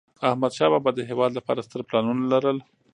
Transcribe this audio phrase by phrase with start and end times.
[0.29, 2.57] احمدشاه بابا د هېواد لپاره ستر پلانونه لرل.